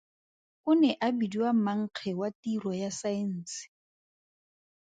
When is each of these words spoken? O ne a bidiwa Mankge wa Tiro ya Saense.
O 0.69 0.71
ne 0.79 0.89
a 1.07 1.09
bidiwa 1.17 1.51
Mankge 1.53 2.13
wa 2.19 2.29
Tiro 2.41 2.71
ya 2.81 2.91
Saense. 2.99 3.61